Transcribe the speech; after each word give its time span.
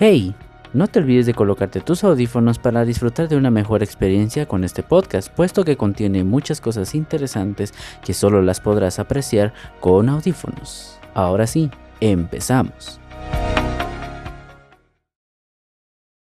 Hey, 0.00 0.32
no 0.74 0.86
te 0.86 1.00
olvides 1.00 1.26
de 1.26 1.34
colocarte 1.34 1.80
tus 1.80 2.04
audífonos 2.04 2.60
para 2.60 2.84
disfrutar 2.84 3.28
de 3.28 3.36
una 3.36 3.50
mejor 3.50 3.82
experiencia 3.82 4.46
con 4.46 4.62
este 4.62 4.84
podcast, 4.84 5.28
puesto 5.34 5.64
que 5.64 5.76
contiene 5.76 6.22
muchas 6.22 6.60
cosas 6.60 6.94
interesantes 6.94 7.74
que 8.04 8.14
solo 8.14 8.40
las 8.40 8.60
podrás 8.60 9.00
apreciar 9.00 9.52
con 9.80 10.08
audífonos. 10.08 11.00
Ahora 11.14 11.48
sí, 11.48 11.68
empezamos. 11.98 13.00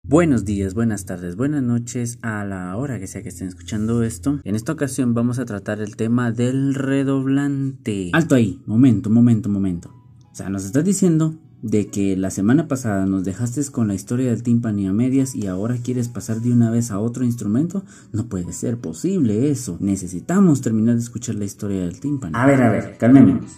Buenos 0.04 0.45
días, 0.45 0.75
buenas 0.75 1.07
tardes, 1.07 1.36
buenas 1.36 1.62
noches 1.62 2.18
a 2.20 2.45
la 2.45 2.77
hora 2.77 2.98
que 2.98 3.07
sea 3.07 3.23
que 3.23 3.30
estén 3.30 3.48
escuchando 3.48 4.02
esto. 4.02 4.39
En 4.45 4.54
esta 4.54 4.73
ocasión 4.73 5.14
vamos 5.14 5.39
a 5.39 5.46
tratar 5.46 5.80
el 5.80 5.96
tema 5.96 6.30
del 6.30 6.75
redoblante. 6.75 8.11
Alto 8.12 8.34
ahí, 8.34 8.61
momento, 8.66 9.09
momento, 9.09 9.48
momento. 9.48 9.95
O 10.30 10.34
sea, 10.34 10.50
nos 10.50 10.66
estás 10.66 10.84
diciendo 10.84 11.39
de 11.63 11.87
que 11.87 12.17
la 12.17 12.31
semana 12.31 12.69
pasada 12.69 13.07
nos 13.07 13.25
dejaste 13.25 13.62
con 13.71 13.89
la 13.89 13.95
historia 13.95 14.31
del 14.31 14.43
timpani 14.43 14.87
a 14.89 14.93
medias 14.93 15.35
y 15.35 15.47
ahora 15.47 15.77
quieres 15.83 16.09
pasar 16.09 16.41
de 16.41 16.53
una 16.53 16.70
vez 16.70 16.91
a 16.91 16.98
otro 16.98 17.25
instrumento, 17.25 17.84
no 18.12 18.27
puede 18.27 18.53
ser 18.53 18.79
posible 18.79 19.51
eso. 19.51 19.77
Necesitamos 19.80 20.61
terminar 20.61 20.97
de 20.97 21.03
escuchar 21.03 21.37
la 21.37 21.45
historia 21.45 21.83
del 21.83 22.01
timpani. 22.01 22.33
A 22.37 22.47
ver, 22.47 22.62
a 22.62 22.70
ver, 22.70 22.97
calmémonos. 22.98 23.53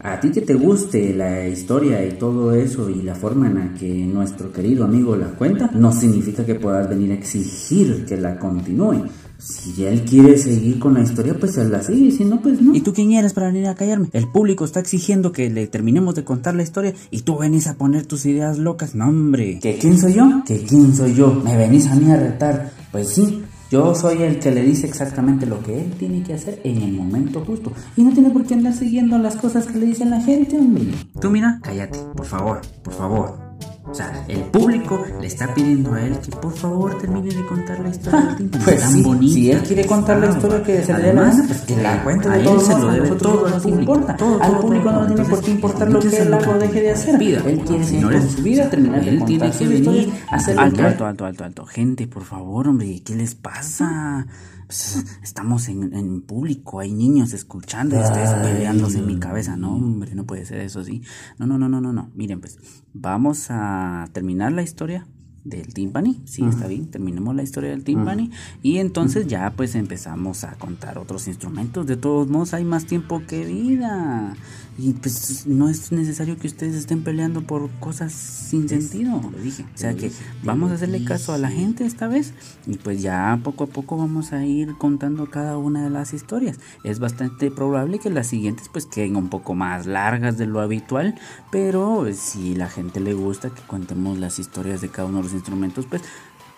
A 0.00 0.20
ti 0.20 0.30
que 0.30 0.42
te 0.42 0.54
guste 0.54 1.12
la 1.14 1.46
historia 1.48 2.04
y 2.06 2.12
todo 2.12 2.52
eso 2.52 2.88
y 2.88 3.02
la 3.02 3.14
forma 3.14 3.48
en 3.48 3.54
la 3.56 3.74
que 3.74 4.06
nuestro 4.06 4.52
querido 4.52 4.84
amigo 4.84 5.16
la 5.16 5.30
cuenta, 5.30 5.70
no 5.74 5.92
significa 5.92 6.46
que 6.46 6.54
puedas 6.54 6.88
venir 6.88 7.10
a 7.10 7.14
exigir 7.14 8.04
que 8.06 8.16
la 8.16 8.38
continúe. 8.38 9.04
Si 9.38 9.84
él 9.84 10.02
quiere 10.02 10.36
seguir 10.36 10.80
con 10.80 10.94
la 10.94 11.00
historia, 11.00 11.34
pues 11.38 11.56
él 11.58 11.70
la 11.70 11.82
sigue, 11.82 12.10
si 12.10 12.24
no, 12.24 12.42
pues 12.42 12.60
no. 12.60 12.74
¿Y 12.74 12.80
tú 12.80 12.92
quién 12.92 13.12
eres 13.12 13.34
para 13.34 13.46
venir 13.46 13.68
a 13.68 13.76
callarme? 13.76 14.08
El 14.12 14.26
público 14.28 14.64
está 14.64 14.80
exigiendo 14.80 15.30
que 15.30 15.48
le 15.48 15.68
terminemos 15.68 16.16
de 16.16 16.24
contar 16.24 16.56
la 16.56 16.64
historia 16.64 16.92
y 17.12 17.20
tú 17.22 17.38
venís 17.38 17.68
a 17.68 17.74
poner 17.74 18.04
tus 18.04 18.26
ideas 18.26 18.58
locas. 18.58 18.96
No, 18.96 19.08
hombre. 19.08 19.60
¿Que 19.60 19.78
quién 19.78 19.96
soy 19.98 20.14
yo? 20.14 20.42
¿Que 20.44 20.58
quién 20.58 20.94
soy 20.94 21.14
yo? 21.14 21.40
¿Me 21.44 21.56
venís 21.56 21.86
a 21.86 21.94
mí 21.94 22.10
a 22.10 22.16
retar? 22.16 22.72
Pues 22.90 23.10
sí, 23.10 23.44
yo 23.70 23.94
soy 23.94 24.22
el 24.22 24.40
que 24.40 24.50
le 24.50 24.62
dice 24.62 24.86
exactamente 24.86 25.46
lo 25.46 25.62
que 25.62 25.82
él 25.82 25.92
tiene 25.98 26.22
que 26.22 26.34
hacer 26.34 26.60
en 26.64 26.82
el 26.82 26.92
momento 26.92 27.44
justo. 27.44 27.72
Y 27.96 28.02
no 28.02 28.12
tiene 28.12 28.30
por 28.30 28.44
qué 28.44 28.54
andar 28.54 28.74
siguiendo 28.74 29.18
las 29.18 29.36
cosas 29.36 29.66
que 29.66 29.78
le 29.78 29.86
dicen 29.86 30.10
la 30.10 30.20
gente, 30.20 30.56
hombre. 30.56 30.86
Tú 31.20 31.30
mira, 31.30 31.60
cállate, 31.62 32.00
por 32.16 32.26
favor, 32.26 32.60
por 32.82 32.94
favor. 32.94 33.47
O 33.90 33.94
sea, 33.94 34.24
el 34.28 34.40
público 34.42 35.04
le 35.20 35.26
está 35.26 35.52
pidiendo 35.54 35.94
a 35.94 36.02
él 36.02 36.18
que 36.18 36.30
por 36.36 36.52
favor 36.52 36.98
termine 36.98 37.30
de 37.34 37.46
contar 37.46 37.80
la 37.80 37.88
historia 37.88 38.20
del 38.20 38.36
timpani. 38.36 38.64
Pues 38.64 38.80
tan 38.80 38.92
sí, 38.92 39.02
bonita. 39.02 39.34
si 39.34 39.50
él 39.50 39.62
quiere 39.62 39.86
contar 39.86 40.18
la 40.18 40.26
historia 40.28 40.62
que 40.62 40.82
se 40.84 40.92
le 40.94 41.02
dé 41.02 41.12
la 41.14 41.30
pues 41.46 41.60
que 41.62 41.76
la 41.82 42.04
cuente 42.04 42.28
a 42.28 42.32
de 42.32 42.38
él 42.40 42.44
todos 42.44 42.62
se 42.66 42.72
lo 42.72 42.78
modos, 42.78 42.90
a 42.90 42.92
debe 42.94 43.08
nosotros 43.08 43.32
todo 43.32 43.40
no 43.40 43.46
al 43.46 43.52
nos 43.54 43.62
público. 43.62 43.80
importa. 43.80 44.16
Todo, 44.16 44.42
Al 44.42 44.58
público 44.58 44.90
todo. 44.90 45.00
no 45.00 45.06
tiene 45.06 45.24
por 45.24 45.40
qué 45.42 45.50
importar 45.50 45.90
lo 45.90 46.00
que 46.00 46.16
él 46.16 46.34
haga 46.34 46.50
o 46.50 46.58
deje 46.58 46.80
de 46.82 46.90
hacer. 46.90 47.18
Pida. 47.18 47.38
Él 47.46 47.58
quiere 47.60 47.84
seguir 47.84 48.00
Señores, 48.00 48.20
con 48.24 48.30
su 48.36 48.42
vida, 48.42 48.70
terminar 48.70 49.00
de 49.04 49.08
él 49.10 49.18
contar 49.20 49.26
tiene 49.28 49.52
su 49.52 49.58
que 49.58 49.66
venir 49.68 50.12
hacer 50.30 50.54
lo 50.56 50.62
alto, 50.62 50.82
alto, 50.84 51.06
alto, 51.06 51.24
alto, 51.24 51.44
alto. 51.44 51.66
Gente, 51.66 52.06
por 52.06 52.24
favor, 52.24 52.68
hombre, 52.68 53.02
¿qué 53.04 53.14
les 53.16 53.34
pasa? 53.34 54.26
Pues, 54.68 55.02
Estamos 55.22 55.68
en, 55.68 55.94
en 55.94 56.20
público, 56.20 56.80
hay 56.80 56.92
niños 56.92 57.32
escuchando 57.32 57.96
y 57.96 58.00
ustedes 58.00 58.34
peleándose 58.34 58.98
en 58.98 59.06
mi 59.06 59.18
cabeza. 59.18 59.56
No, 59.56 59.74
hombre, 59.74 60.14
no 60.14 60.24
puede 60.24 60.44
ser 60.44 60.60
eso, 60.60 60.84
sí. 60.84 61.00
No, 61.38 61.46
no, 61.46 61.56
no, 61.56 61.70
no, 61.70 61.80
no, 61.80 61.94
no. 61.94 62.10
Miren, 62.14 62.40
pues, 62.40 62.58
vamos 62.92 63.46
a 63.48 64.10
terminar 64.12 64.52
la 64.52 64.62
historia 64.62 65.06
del 65.42 65.72
timpani. 65.72 66.20
Sí, 66.26 66.44
está 66.44 66.66
bien, 66.66 66.90
terminemos 66.90 67.34
la 67.34 67.42
historia 67.42 67.70
del 67.70 67.82
timpani. 67.82 68.30
Y 68.62 68.76
entonces 68.76 69.26
ya, 69.26 69.54
pues, 69.56 69.74
empezamos 69.74 70.44
a 70.44 70.52
contar 70.56 70.98
otros 70.98 71.28
instrumentos. 71.28 71.86
De 71.86 71.96
todos 71.96 72.28
modos, 72.28 72.52
hay 72.52 72.66
más 72.66 72.84
tiempo 72.84 73.22
que 73.26 73.46
vida. 73.46 74.34
Y 74.80 74.92
pues 74.92 75.44
no 75.48 75.68
es 75.68 75.90
necesario 75.90 76.38
que 76.38 76.46
ustedes 76.46 76.76
estén 76.76 77.02
peleando 77.02 77.42
por 77.42 77.68
cosas 77.80 78.12
sin 78.12 78.68
sentido. 78.68 79.20
Lo 79.20 79.36
dije. 79.42 79.64
O 79.74 79.76
sea 79.76 79.94
que 79.94 80.12
vamos 80.44 80.70
a 80.70 80.74
hacerle 80.74 81.04
caso 81.04 81.32
a 81.32 81.38
la 81.38 81.50
gente 81.50 81.84
esta 81.84 82.06
vez. 82.06 82.32
Y 82.64 82.76
pues 82.76 83.02
ya 83.02 83.40
poco 83.42 83.64
a 83.64 83.66
poco 83.66 83.96
vamos 83.96 84.32
a 84.32 84.44
ir 84.44 84.76
contando 84.78 85.28
cada 85.30 85.58
una 85.58 85.82
de 85.82 85.90
las 85.90 86.14
historias. 86.14 86.60
Es 86.84 87.00
bastante 87.00 87.50
probable 87.50 87.98
que 87.98 88.08
las 88.08 88.28
siguientes 88.28 88.70
pues 88.72 88.86
queden 88.86 89.16
un 89.16 89.28
poco 89.30 89.56
más 89.56 89.86
largas 89.86 90.38
de 90.38 90.46
lo 90.46 90.60
habitual. 90.60 91.16
Pero 91.50 92.06
si 92.14 92.54
la 92.54 92.68
gente 92.68 93.00
le 93.00 93.14
gusta 93.14 93.50
que 93.50 93.62
contemos 93.62 94.16
las 94.18 94.38
historias 94.38 94.80
de 94.80 94.90
cada 94.90 95.08
uno 95.08 95.18
de 95.18 95.24
los 95.24 95.32
instrumentos, 95.32 95.86
pues 95.86 96.02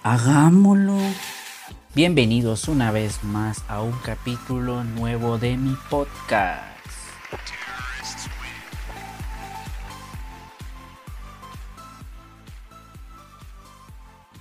hagámoslo. 0.02 0.98
Bienvenidos 1.94 2.68
una 2.68 2.92
vez 2.92 3.24
más 3.24 3.64
a 3.66 3.80
un 3.80 3.94
capítulo 4.04 4.84
nuevo 4.84 5.38
de 5.38 5.56
mi 5.56 5.74
podcast. 5.88 6.69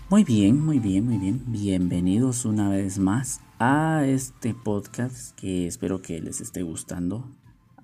Muy 0.10 0.24
bien, 0.24 0.60
muy 0.60 0.80
bien, 0.80 1.06
muy 1.06 1.20
bien. 1.20 1.44
Bienvenidos 1.46 2.44
una 2.44 2.68
vez 2.68 2.98
más 2.98 3.42
a 3.60 4.06
este 4.08 4.56
podcast 4.56 5.36
que 5.36 5.68
espero 5.68 6.02
que 6.02 6.20
les 6.20 6.42
esté 6.42 6.64
gustando 6.64 7.30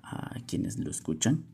a 0.02 0.34
quienes 0.44 0.76
lo 0.76 0.90
escuchan. 0.90 1.44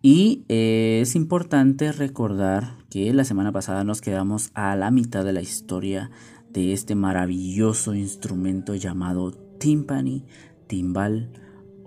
Y 0.00 0.44
eh, 0.48 1.00
es 1.02 1.16
importante 1.16 1.90
recordar 1.90 2.76
que 2.88 3.12
la 3.12 3.24
semana 3.24 3.50
pasada 3.50 3.82
nos 3.82 4.00
quedamos 4.00 4.52
a 4.54 4.76
la 4.76 4.92
mitad 4.92 5.24
de 5.24 5.32
la 5.32 5.42
historia 5.42 6.12
de 6.52 6.72
este 6.72 6.94
maravilloso 6.94 7.92
instrumento 7.92 8.76
llamado 8.76 9.32
timpani, 9.58 10.24
timbal 10.68 11.32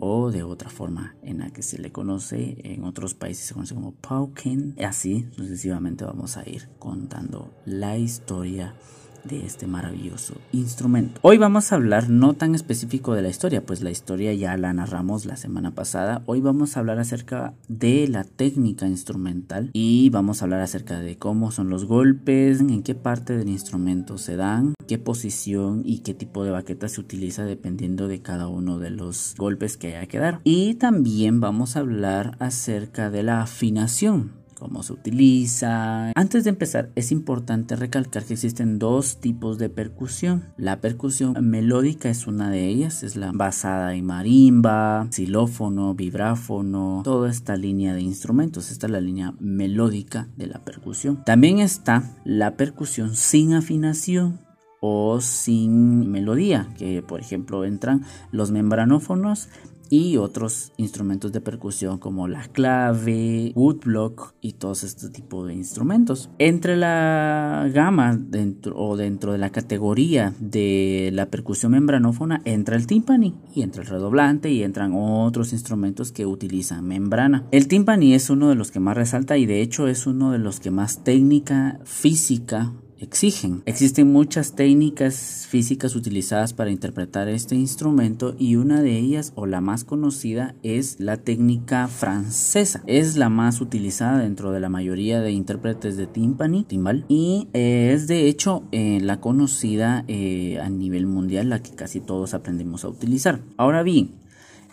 o 0.05 0.31
de 0.31 0.43
otra 0.43 0.69
forma 0.69 1.15
en 1.23 1.39
la 1.39 1.51
que 1.51 1.63
se 1.63 1.77
le 1.77 1.93
conoce 1.93 2.57
en 2.65 2.83
otros 2.83 3.13
países 3.13 3.45
se 3.45 3.53
conoce 3.53 3.73
como 3.73 3.93
pauken. 3.93 4.75
Así 4.83 5.29
sucesivamente 5.31 6.03
vamos 6.03 6.35
a 6.35 6.47
ir 6.47 6.67
contando 6.77 7.53
la 7.65 7.97
historia 7.97 8.75
de 9.23 9.45
este 9.45 9.67
maravilloso 9.67 10.35
instrumento. 10.51 11.19
Hoy 11.23 11.37
vamos 11.37 11.71
a 11.71 11.75
hablar 11.75 12.09
no 12.09 12.33
tan 12.33 12.55
específico 12.55 13.13
de 13.13 13.21
la 13.21 13.29
historia, 13.29 13.65
pues 13.65 13.81
la 13.81 13.91
historia 13.91 14.33
ya 14.33 14.57
la 14.57 14.73
narramos 14.73 15.25
la 15.25 15.35
semana 15.35 15.71
pasada. 15.71 16.21
Hoy 16.25 16.41
vamos 16.41 16.75
a 16.75 16.79
hablar 16.79 16.99
acerca 16.99 17.53
de 17.67 18.07
la 18.07 18.23
técnica 18.23 18.87
instrumental 18.87 19.69
y 19.73 20.09
vamos 20.09 20.41
a 20.41 20.45
hablar 20.45 20.61
acerca 20.61 20.99
de 20.99 21.17
cómo 21.17 21.51
son 21.51 21.69
los 21.69 21.85
golpes, 21.85 22.59
en 22.59 22.83
qué 22.83 22.95
parte 22.95 23.37
del 23.37 23.49
instrumento 23.49 24.17
se 24.17 24.35
dan, 24.35 24.73
qué 24.87 24.97
posición 24.97 25.81
y 25.85 25.99
qué 25.99 26.13
tipo 26.13 26.43
de 26.43 26.51
baqueta 26.51 26.87
se 26.87 27.01
utiliza 27.01 27.45
dependiendo 27.45 28.07
de 28.07 28.21
cada 28.21 28.47
uno 28.47 28.79
de 28.79 28.89
los 28.89 29.35
golpes 29.37 29.77
que 29.77 29.95
haya 29.95 30.07
que 30.07 30.19
dar. 30.19 30.39
Y 30.43 30.75
también 30.75 31.39
vamos 31.39 31.75
a 31.75 31.79
hablar 31.79 32.35
acerca 32.39 33.09
de 33.09 33.23
la 33.23 33.41
afinación 33.41 34.42
cómo 34.53 34.83
se 34.83 34.93
utiliza. 34.93 36.11
Antes 36.15 36.43
de 36.43 36.51
empezar, 36.51 36.91
es 36.95 37.11
importante 37.11 37.75
recalcar 37.75 38.23
que 38.23 38.33
existen 38.33 38.79
dos 38.79 39.19
tipos 39.19 39.57
de 39.57 39.69
percusión. 39.69 40.45
La 40.57 40.81
percusión 40.81 41.35
melódica 41.41 42.09
es 42.09 42.27
una 42.27 42.49
de 42.49 42.67
ellas, 42.67 43.03
es 43.03 43.15
la 43.15 43.31
basada 43.33 43.93
en 43.95 44.05
marimba, 44.05 45.07
xilófono, 45.11 45.95
vibráfono, 45.95 47.01
toda 47.03 47.29
esta 47.29 47.55
línea 47.55 47.93
de 47.93 48.01
instrumentos. 48.01 48.71
Esta 48.71 48.87
es 48.87 48.91
la 48.91 49.01
línea 49.01 49.33
melódica 49.39 50.29
de 50.37 50.47
la 50.47 50.63
percusión. 50.63 51.23
También 51.25 51.59
está 51.59 52.17
la 52.23 52.55
percusión 52.55 53.15
sin 53.15 53.53
afinación 53.53 54.39
o 54.85 55.21
sin 55.21 56.11
melodía, 56.11 56.67
que 56.77 57.01
por 57.01 57.21
ejemplo 57.21 57.63
entran 57.63 58.03
los 58.31 58.51
membranófonos 58.51 59.47
y 59.93 60.17
otros 60.17 60.71
instrumentos 60.77 61.31
de 61.31 61.39
percusión 61.39 61.99
como 61.99 62.27
la 62.27 62.47
clave, 62.47 63.51
woodblock 63.53 64.33
y 64.41 64.53
todos 64.53 64.83
este 64.83 65.09
tipo 65.09 65.45
de 65.45 65.53
instrumentos. 65.53 66.31
Entre 66.39 66.75
la 66.77 67.69
gama 67.71 68.17
dentro 68.17 68.75
o 68.75 68.97
dentro 68.97 69.33
de 69.33 69.37
la 69.37 69.51
categoría 69.51 70.33
de 70.39 71.11
la 71.13 71.27
percusión 71.27 71.73
membranófona 71.73 72.41
entra 72.43 72.75
el 72.75 72.87
timpani 72.87 73.35
y 73.53 73.61
entra 73.61 73.83
el 73.83 73.87
redoblante 73.87 74.49
y 74.49 74.63
entran 74.63 74.93
otros 74.95 75.53
instrumentos 75.53 76.11
que 76.11 76.25
utilizan 76.25 76.87
membrana. 76.87 77.45
El 77.51 77.67
timpani 77.67 78.15
es 78.15 78.31
uno 78.31 78.49
de 78.49 78.55
los 78.55 78.71
que 78.71 78.79
más 78.79 78.97
resalta 78.97 79.37
y 79.37 79.45
de 79.45 79.61
hecho 79.61 79.87
es 79.87 80.07
uno 80.07 80.31
de 80.31 80.39
los 80.39 80.59
que 80.59 80.71
más 80.71 81.03
técnica 81.03 81.79
física 81.83 82.73
exigen. 83.03 83.61
Existen 83.65 84.11
muchas 84.11 84.55
técnicas 84.55 85.47
físicas 85.49 85.95
utilizadas 85.95 86.53
para 86.53 86.71
interpretar 86.71 87.27
este 87.27 87.55
instrumento 87.55 88.35
y 88.37 88.55
una 88.55 88.81
de 88.81 88.97
ellas 88.97 89.33
o 89.35 89.45
la 89.45 89.61
más 89.61 89.83
conocida 89.83 90.55
es 90.63 90.99
la 90.99 91.17
técnica 91.17 91.87
francesa. 91.87 92.83
Es 92.87 93.15
la 93.15 93.29
más 93.29 93.61
utilizada 93.61 94.19
dentro 94.19 94.51
de 94.51 94.59
la 94.59 94.69
mayoría 94.69 95.21
de 95.21 95.31
intérpretes 95.31 95.97
de 95.97 96.07
timpani, 96.07 96.63
timbal 96.63 97.05
y 97.07 97.47
eh, 97.53 97.91
es 97.93 98.07
de 98.07 98.27
hecho 98.27 98.63
eh, 98.71 98.99
la 99.01 99.19
conocida 99.19 100.05
eh, 100.07 100.59
a 100.59 100.69
nivel 100.69 101.05
mundial, 101.05 101.49
la 101.49 101.61
que 101.61 101.75
casi 101.75 101.99
todos 101.99 102.33
aprendemos 102.33 102.83
a 102.83 102.89
utilizar. 102.89 103.41
Ahora 103.57 103.83
bien, 103.83 104.22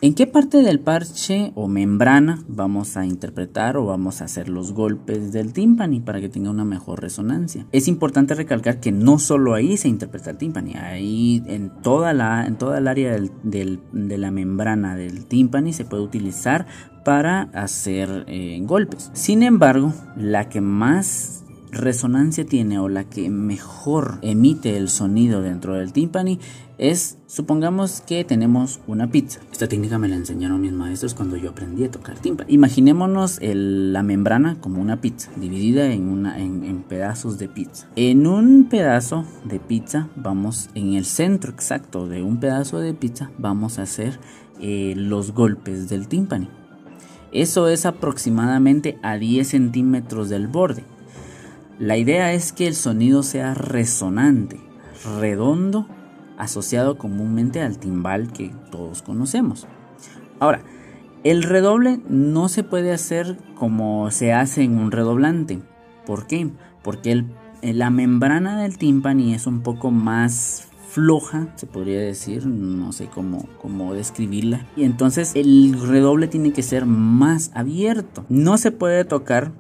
¿En 0.02 0.14
qué 0.14 0.26
parte 0.26 0.62
del 0.62 0.80
parche 0.80 1.52
o 1.54 1.68
membrana 1.68 2.42
vamos 2.48 2.96
a 2.96 3.04
interpretar 3.04 3.76
o 3.76 3.84
vamos 3.84 4.22
a 4.22 4.24
hacer 4.24 4.48
los 4.48 4.72
golpes 4.72 5.30
del 5.30 5.52
tímpani 5.52 6.00
para 6.00 6.22
que 6.22 6.30
tenga 6.30 6.48
una 6.48 6.64
mejor 6.64 7.02
resonancia? 7.02 7.66
Es 7.70 7.86
importante 7.86 8.34
recalcar 8.34 8.80
que 8.80 8.92
no 8.92 9.18
solo 9.18 9.52
ahí 9.52 9.76
se 9.76 9.88
interpreta 9.88 10.30
el 10.30 10.38
tímpani, 10.38 10.72
ahí 10.74 11.42
en 11.46 11.68
toda 11.82 12.14
la 12.14 12.46
en 12.46 12.56
toda 12.56 12.78
el 12.78 12.88
área 12.88 13.14
de 13.42 14.18
la 14.18 14.30
membrana 14.30 14.96
del 14.96 15.26
tímpani 15.26 15.74
se 15.74 15.84
puede 15.84 16.02
utilizar 16.02 16.66
para 17.04 17.50
hacer 17.52 18.24
eh, 18.26 18.58
golpes. 18.62 19.10
Sin 19.12 19.42
embargo, 19.42 19.92
la 20.16 20.48
que 20.48 20.62
más 20.62 21.39
resonancia 21.72 22.44
tiene 22.44 22.78
o 22.78 22.88
la 22.88 23.04
que 23.04 23.30
mejor 23.30 24.18
emite 24.22 24.76
el 24.76 24.88
sonido 24.88 25.42
dentro 25.42 25.74
del 25.74 25.92
timpani 25.92 26.38
es, 26.80 27.18
supongamos 27.26 28.00
que 28.00 28.24
tenemos 28.24 28.80
una 28.86 29.10
pizza. 29.10 29.40
Esta 29.52 29.68
técnica 29.68 29.98
me 29.98 30.08
la 30.08 30.16
enseñaron 30.16 30.62
mis 30.62 30.72
maestros 30.72 31.12
cuando 31.12 31.36
yo 31.36 31.50
aprendí 31.50 31.84
a 31.84 31.90
tocar 31.90 32.18
timpani. 32.18 32.50
Imaginémonos 32.52 33.38
la 33.42 34.02
membrana 34.02 34.58
como 34.60 34.80
una 34.80 34.98
pizza, 35.02 35.30
dividida 35.36 35.92
en, 35.92 36.24
en, 36.26 36.82
pedazos 36.82 37.38
de 37.38 37.48
pizza. 37.48 37.86
En 37.96 38.26
un 38.26 38.68
pedazo 38.70 39.26
de 39.44 39.60
pizza, 39.60 40.08
vamos, 40.16 40.70
en 40.74 40.94
el 40.94 41.04
centro 41.04 41.52
exacto 41.52 42.08
de 42.08 42.22
un 42.22 42.40
pedazo 42.40 42.78
de 42.78 42.94
pizza, 42.94 43.30
vamos 43.36 43.78
a 43.78 43.82
hacer 43.82 44.18
eh, 44.58 44.94
los 44.96 45.32
golpes 45.32 45.90
del 45.90 46.08
timpani. 46.08 46.48
Eso 47.30 47.68
es 47.68 47.84
aproximadamente 47.84 48.98
a 49.02 49.18
10 49.18 49.46
centímetros 49.46 50.30
del 50.30 50.48
borde. 50.48 50.84
La 51.80 51.96
idea 51.96 52.34
es 52.34 52.52
que 52.52 52.66
el 52.66 52.74
sonido 52.74 53.22
sea 53.22 53.54
resonante, 53.54 54.60
redondo, 55.18 55.86
asociado 56.36 56.98
comúnmente 56.98 57.62
al 57.62 57.78
timbal 57.78 58.34
que 58.34 58.52
todos 58.70 59.00
conocemos. 59.00 59.66
Ahora, 60.40 60.60
el 61.24 61.42
redoble 61.42 61.98
no 62.06 62.50
se 62.50 62.64
puede 62.64 62.92
hacer 62.92 63.38
como 63.54 64.10
se 64.10 64.34
hace 64.34 64.62
en 64.62 64.76
un 64.76 64.92
redoblante. 64.92 65.62
¿Por 66.04 66.26
qué? 66.26 66.50
Porque 66.82 67.24
la 67.62 67.88
membrana 67.88 68.60
del 68.60 68.76
tímpani 68.76 69.32
es 69.32 69.46
un 69.46 69.62
poco 69.62 69.90
más 69.90 70.68
floja, 70.90 71.48
se 71.56 71.66
podría 71.66 72.00
decir, 72.00 72.44
no 72.44 72.92
sé 72.92 73.08
cómo 73.08 73.94
describirla. 73.94 74.66
Y 74.76 74.84
entonces 74.84 75.32
el 75.34 75.80
redoble 75.80 76.28
tiene 76.28 76.52
que 76.52 76.62
ser 76.62 76.84
más 76.84 77.50
abierto. 77.54 78.26
No 78.28 78.58
se 78.58 78.70
puede 78.70 79.06
tocar 79.06 79.52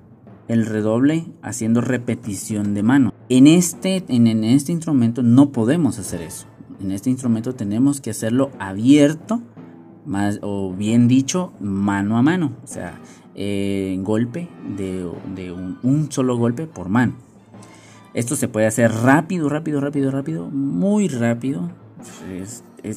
el 0.52 0.66
redoble 0.66 1.26
haciendo 1.42 1.80
repetición 1.80 2.74
de 2.74 2.82
mano. 2.82 3.14
En 3.28 3.46
este, 3.46 4.04
en, 4.08 4.42
este 4.42 4.72
instrumento 4.72 5.22
no 5.22 5.52
podemos 5.52 5.98
hacer 5.98 6.22
eso. 6.22 6.46
En 6.80 6.90
este 6.90 7.08
instrumento 7.08 7.54
tenemos 7.54 8.00
que 8.00 8.10
hacerlo 8.10 8.50
abierto, 8.58 9.40
más, 10.06 10.40
o 10.42 10.72
bien 10.72 11.06
dicho, 11.06 11.52
mano 11.60 12.18
a 12.18 12.22
mano. 12.22 12.52
O 12.64 12.66
sea, 12.66 13.00
eh, 13.36 13.96
golpe 14.02 14.48
de, 14.76 15.04
un, 15.82 16.08
solo 16.10 16.36
golpe 16.36 16.66
por 16.66 16.88
mano. 16.88 17.14
Esto 18.12 18.34
se 18.34 18.48
puede 18.48 18.66
hacer 18.66 18.90
rápido, 18.90 19.48
rápido, 19.48 19.80
rápido, 19.80 20.10
rápido, 20.10 20.50
muy 20.50 21.06
rápido. 21.06 21.70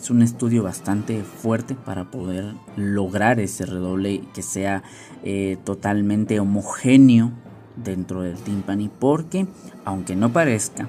Un 0.09 0.21
estudio 0.21 0.63
bastante 0.63 1.24
fuerte 1.24 1.75
para 1.75 2.06
poder 2.06 2.53
lograr 2.75 3.39
ese 3.39 3.65
redoble 3.65 4.21
que 4.33 4.41
sea 4.41 4.83
eh, 5.24 5.57
totalmente 5.63 6.39
homogéneo 6.39 7.31
dentro 7.75 8.21
del 8.21 8.38
timpani 8.38 8.89
porque 9.00 9.47
aunque 9.85 10.15
no 10.15 10.31
parezca, 10.31 10.88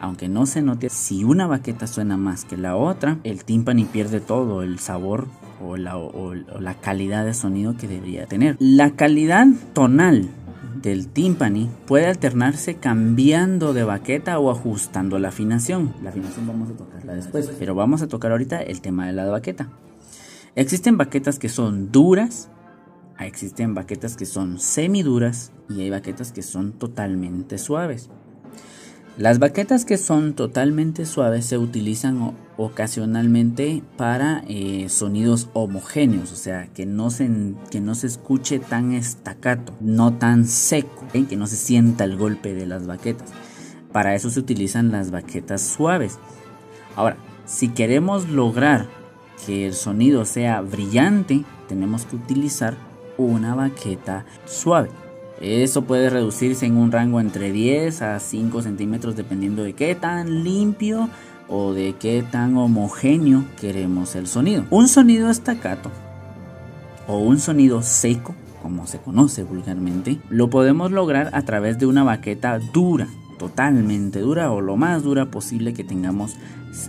aunque 0.00 0.28
no 0.28 0.46
se 0.46 0.62
note, 0.62 0.88
si 0.88 1.24
una 1.24 1.46
baqueta 1.46 1.86
suena 1.86 2.16
más 2.16 2.44
que 2.44 2.56
la 2.56 2.76
otra, 2.76 3.18
el 3.24 3.44
timpani 3.44 3.84
pierde 3.84 4.20
todo 4.20 4.62
el 4.62 4.78
sabor 4.78 5.28
o 5.64 5.76
la, 5.76 5.96
o 5.96 6.34
la 6.34 6.74
calidad 6.74 7.24
de 7.24 7.34
sonido 7.34 7.76
que 7.76 7.86
debería 7.86 8.26
tener. 8.26 8.56
La 8.58 8.90
calidad 8.90 9.46
tonal 9.74 10.28
del 10.82 11.08
timpani 11.08 11.70
puede 11.86 12.06
alternarse 12.06 12.74
cambiando 12.74 13.72
de 13.72 13.84
baqueta 13.84 14.38
o 14.38 14.50
ajustando 14.50 15.18
la 15.18 15.28
afinación. 15.28 15.94
La 16.02 16.10
afinación 16.10 16.46
vamos 16.46 16.70
a 16.70 16.74
tocarla 16.74 17.14
después, 17.14 17.50
pero 17.58 17.74
vamos 17.74 18.02
a 18.02 18.08
tocar 18.08 18.32
ahorita 18.32 18.60
el 18.60 18.80
tema 18.80 19.06
de 19.06 19.12
la 19.12 19.26
baqueta. 19.26 19.70
Existen 20.54 20.98
baquetas 20.98 21.38
que 21.38 21.48
son 21.48 21.90
duras 21.92 22.50
existen 23.26 23.74
baquetas 23.74 24.16
que 24.16 24.26
son 24.26 24.58
semiduras 24.58 25.52
y 25.68 25.80
hay 25.80 25.90
baquetas 25.90 26.32
que 26.32 26.42
son 26.42 26.72
totalmente 26.72 27.58
suaves. 27.58 28.10
Las 29.18 29.38
baquetas 29.38 29.84
que 29.84 29.98
son 29.98 30.32
totalmente 30.32 31.04
suaves 31.04 31.44
se 31.44 31.58
utilizan 31.58 32.34
ocasionalmente 32.56 33.82
para 33.98 34.42
eh, 34.48 34.86
sonidos 34.88 35.50
homogéneos, 35.52 36.32
o 36.32 36.36
sea, 36.36 36.68
que 36.68 36.86
no, 36.86 37.10
se, 37.10 37.28
que 37.70 37.82
no 37.82 37.94
se 37.94 38.06
escuche 38.06 38.58
tan 38.58 38.92
estacato, 38.92 39.74
no 39.80 40.14
tan 40.14 40.46
seco, 40.46 41.04
que 41.12 41.36
no 41.36 41.46
se 41.46 41.56
sienta 41.56 42.04
el 42.04 42.16
golpe 42.16 42.54
de 42.54 42.64
las 42.64 42.86
baquetas. 42.86 43.30
Para 43.92 44.14
eso 44.14 44.30
se 44.30 44.40
utilizan 44.40 44.90
las 44.90 45.10
baquetas 45.10 45.60
suaves. 45.60 46.18
Ahora, 46.96 47.18
si 47.44 47.68
queremos 47.68 48.30
lograr 48.30 48.86
que 49.44 49.66
el 49.66 49.74
sonido 49.74 50.24
sea 50.24 50.62
brillante, 50.62 51.44
tenemos 51.68 52.06
que 52.06 52.16
utilizar 52.16 52.76
una 53.18 53.54
baqueta 53.54 54.24
suave. 54.46 54.88
Eso 55.42 55.82
puede 55.82 56.08
reducirse 56.08 56.66
en 56.66 56.76
un 56.76 56.92
rango 56.92 57.20
entre 57.20 57.50
10 57.50 58.00
a 58.02 58.20
5 58.20 58.62
centímetros 58.62 59.16
dependiendo 59.16 59.64
de 59.64 59.72
qué 59.72 59.96
tan 59.96 60.44
limpio 60.44 61.08
o 61.48 61.72
de 61.72 61.96
qué 61.98 62.22
tan 62.22 62.56
homogéneo 62.56 63.44
queremos 63.60 64.14
el 64.14 64.28
sonido. 64.28 64.64
Un 64.70 64.86
sonido 64.86 65.30
estacato 65.30 65.90
o 67.08 67.18
un 67.18 67.40
sonido 67.40 67.82
seco, 67.82 68.36
como 68.62 68.86
se 68.86 68.98
conoce 68.98 69.42
vulgarmente, 69.42 70.20
lo 70.30 70.48
podemos 70.48 70.92
lograr 70.92 71.30
a 71.32 71.42
través 71.42 71.76
de 71.80 71.86
una 71.86 72.04
baqueta 72.04 72.60
dura, 72.72 73.08
totalmente 73.40 74.20
dura 74.20 74.52
o 74.52 74.60
lo 74.60 74.76
más 74.76 75.02
dura 75.02 75.32
posible 75.32 75.74
que 75.74 75.82
tengamos 75.82 76.36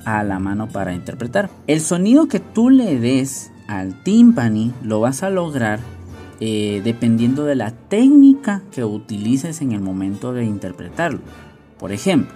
a 0.06 0.24
la 0.24 0.38
mano 0.38 0.70
para 0.70 0.94
interpretar. 0.94 1.50
El 1.66 1.82
sonido 1.82 2.28
que 2.28 2.40
tú 2.40 2.70
le 2.70 3.00
des 3.00 3.52
al 3.68 4.04
timpani 4.04 4.74
lo 4.84 5.00
vas 5.00 5.24
a 5.24 5.32
lograr 5.32 5.80
eh, 6.46 6.82
dependiendo 6.84 7.46
de 7.46 7.56
la 7.56 7.72
técnica 7.72 8.64
que 8.70 8.84
utilices 8.84 9.62
en 9.62 9.72
el 9.72 9.80
momento 9.80 10.34
de 10.34 10.44
interpretarlo. 10.44 11.22
Por 11.80 11.94
ejemplo, 11.94 12.34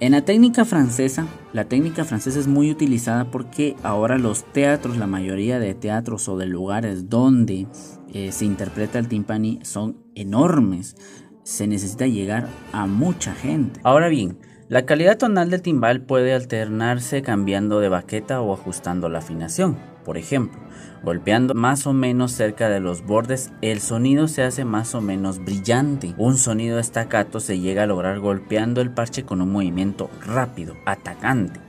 en 0.00 0.12
la 0.12 0.22
técnica 0.22 0.64
francesa, 0.64 1.26
la 1.52 1.66
técnica 1.66 2.06
francesa 2.06 2.40
es 2.40 2.46
muy 2.46 2.70
utilizada 2.70 3.30
porque 3.30 3.76
ahora 3.82 4.16
los 4.16 4.50
teatros, 4.54 4.96
la 4.96 5.06
mayoría 5.06 5.58
de 5.58 5.74
teatros 5.74 6.30
o 6.30 6.38
de 6.38 6.46
lugares 6.46 7.10
donde 7.10 7.66
eh, 8.10 8.32
se 8.32 8.46
interpreta 8.46 8.98
el 8.98 9.08
timpani 9.08 9.60
son 9.64 9.98
enormes. 10.14 10.96
Se 11.42 11.66
necesita 11.66 12.06
llegar 12.06 12.48
a 12.72 12.86
mucha 12.86 13.34
gente. 13.34 13.80
Ahora 13.82 14.08
bien, 14.08 14.38
la 14.70 14.86
calidad 14.86 15.18
tonal 15.18 15.50
del 15.50 15.60
timbal 15.60 16.00
puede 16.00 16.32
alternarse 16.32 17.20
cambiando 17.20 17.80
de 17.80 17.90
baqueta 17.90 18.40
o 18.40 18.54
ajustando 18.54 19.10
la 19.10 19.18
afinación. 19.18 19.76
Por 20.06 20.18
ejemplo, 20.18 20.60
golpeando 21.02 21.52
más 21.52 21.84
o 21.88 21.92
menos 21.92 22.30
cerca 22.30 22.68
de 22.68 22.78
los 22.78 23.04
bordes, 23.04 23.50
el 23.60 23.80
sonido 23.80 24.28
se 24.28 24.44
hace 24.44 24.64
más 24.64 24.94
o 24.94 25.00
menos 25.00 25.44
brillante. 25.44 26.14
Un 26.16 26.38
sonido 26.38 26.78
estacato 26.78 27.40
se 27.40 27.58
llega 27.58 27.82
a 27.82 27.86
lograr 27.86 28.20
golpeando 28.20 28.80
el 28.80 28.92
parche 28.92 29.24
con 29.24 29.42
un 29.42 29.50
movimiento 29.50 30.08
rápido, 30.24 30.76
atacante. 30.86 31.65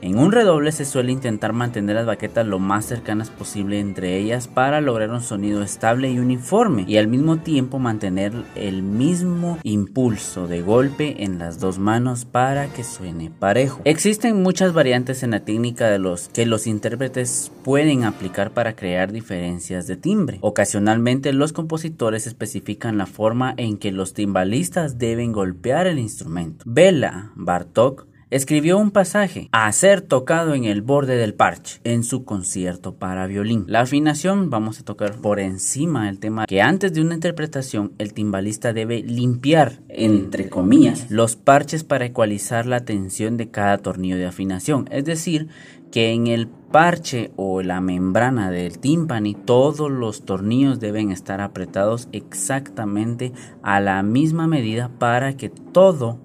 En 0.00 0.18
un 0.18 0.30
redoble 0.30 0.70
se 0.70 0.84
suele 0.84 1.10
intentar 1.10 1.52
mantener 1.52 1.96
las 1.96 2.06
baquetas 2.06 2.46
lo 2.46 2.60
más 2.60 2.84
cercanas 2.84 3.30
posible 3.30 3.80
entre 3.80 4.16
ellas 4.16 4.46
para 4.46 4.80
lograr 4.80 5.10
un 5.10 5.22
sonido 5.22 5.62
estable 5.62 6.08
y 6.08 6.20
uniforme 6.20 6.84
y 6.86 6.98
al 6.98 7.08
mismo 7.08 7.38
tiempo 7.38 7.80
mantener 7.80 8.32
el 8.54 8.82
mismo 8.82 9.58
impulso 9.64 10.46
de 10.46 10.62
golpe 10.62 11.24
en 11.24 11.40
las 11.40 11.58
dos 11.58 11.80
manos 11.80 12.24
para 12.24 12.68
que 12.68 12.84
suene 12.84 13.32
parejo. 13.36 13.80
Existen 13.84 14.40
muchas 14.40 14.72
variantes 14.72 15.24
en 15.24 15.32
la 15.32 15.40
técnica 15.40 15.88
de 15.88 15.98
los 15.98 16.28
que 16.28 16.46
los 16.46 16.68
intérpretes 16.68 17.50
pueden 17.64 18.04
aplicar 18.04 18.52
para 18.52 18.76
crear 18.76 19.10
diferencias 19.10 19.88
de 19.88 19.96
timbre. 19.96 20.38
Ocasionalmente 20.42 21.32
los 21.32 21.52
compositores 21.52 22.28
especifican 22.28 22.98
la 22.98 23.06
forma 23.06 23.54
en 23.56 23.78
que 23.78 23.90
los 23.90 24.14
timbalistas 24.14 24.98
deben 24.98 25.32
golpear 25.32 25.88
el 25.88 25.98
instrumento. 25.98 26.64
Bela 26.66 27.32
Bartok 27.34 28.06
escribió 28.30 28.78
un 28.78 28.90
pasaje 28.90 29.48
a 29.52 29.70
ser 29.72 30.02
tocado 30.02 30.54
en 30.54 30.64
el 30.64 30.82
borde 30.82 31.16
del 31.16 31.34
parche 31.34 31.80
en 31.84 32.02
su 32.02 32.24
concierto 32.24 32.94
para 32.94 33.26
violín. 33.26 33.64
La 33.68 33.80
afinación 33.80 34.50
vamos 34.50 34.80
a 34.80 34.84
tocar 34.84 35.16
por 35.16 35.40
encima 35.40 36.08
el 36.08 36.18
tema 36.18 36.46
que 36.46 36.60
antes 36.60 36.92
de 36.92 37.00
una 37.00 37.14
interpretación 37.14 37.92
el 37.98 38.12
timbalista 38.12 38.72
debe 38.72 39.02
limpiar 39.02 39.80
entre 39.88 40.48
comillas 40.48 41.10
los 41.10 41.36
parches 41.36 41.84
para 41.84 42.06
ecualizar 42.06 42.66
la 42.66 42.84
tensión 42.84 43.36
de 43.36 43.50
cada 43.50 43.78
tornillo 43.78 44.16
de 44.16 44.26
afinación, 44.26 44.88
es 44.90 45.04
decir, 45.04 45.48
que 45.90 46.12
en 46.12 46.26
el 46.26 46.48
parche 46.48 47.30
o 47.36 47.62
la 47.62 47.80
membrana 47.80 48.50
del 48.50 48.78
tímpani 48.78 49.34
todos 49.34 49.90
los 49.90 50.24
tornillos 50.24 50.80
deben 50.80 51.10
estar 51.10 51.40
apretados 51.40 52.08
exactamente 52.12 53.32
a 53.62 53.80
la 53.80 54.02
misma 54.02 54.46
medida 54.46 54.90
para 54.98 55.36
que 55.36 55.48
todo 55.48 56.18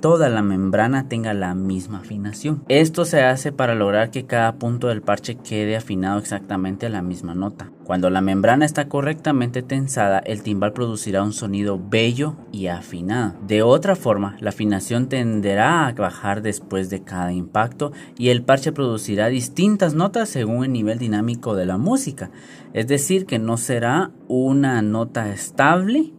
toda 0.00 0.28
la 0.28 0.42
membrana 0.42 1.08
tenga 1.08 1.34
la 1.34 1.54
misma 1.54 1.98
afinación. 1.98 2.64
Esto 2.68 3.04
se 3.04 3.22
hace 3.22 3.52
para 3.52 3.74
lograr 3.74 4.10
que 4.10 4.26
cada 4.26 4.56
punto 4.56 4.88
del 4.88 5.02
parche 5.02 5.36
quede 5.36 5.76
afinado 5.76 6.18
exactamente 6.18 6.86
a 6.86 6.90
la 6.90 7.02
misma 7.02 7.34
nota. 7.34 7.70
Cuando 7.84 8.08
la 8.08 8.20
membrana 8.20 8.64
está 8.64 8.88
correctamente 8.88 9.62
tensada, 9.62 10.20
el 10.20 10.42
timbal 10.42 10.72
producirá 10.72 11.22
un 11.22 11.32
sonido 11.32 11.80
bello 11.82 12.36
y 12.52 12.68
afinado. 12.68 13.34
De 13.46 13.62
otra 13.62 13.96
forma, 13.96 14.36
la 14.40 14.50
afinación 14.50 15.08
tenderá 15.08 15.86
a 15.86 15.92
bajar 15.92 16.40
después 16.42 16.88
de 16.88 17.02
cada 17.02 17.32
impacto 17.32 17.92
y 18.16 18.28
el 18.28 18.42
parche 18.42 18.72
producirá 18.72 19.28
distintas 19.28 19.94
notas 19.94 20.28
según 20.28 20.64
el 20.64 20.72
nivel 20.72 20.98
dinámico 20.98 21.54
de 21.54 21.66
la 21.66 21.78
música. 21.78 22.30
Es 22.72 22.86
decir, 22.86 23.26
que 23.26 23.38
no 23.38 23.56
será 23.56 24.12
una 24.28 24.80
nota 24.82 25.32
estable 25.32 26.12